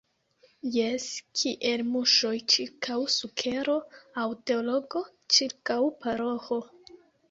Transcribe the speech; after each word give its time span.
Jes, 0.75 1.03
kiel 1.41 1.83
muŝoj 1.91 2.33
ĉirkaŭ 2.55 2.99
sukero 3.19 3.79
aŭ 4.25 4.27
teologo 4.51 5.07
ĉirkaŭ 5.39 5.83
paroĥo! 6.05 6.65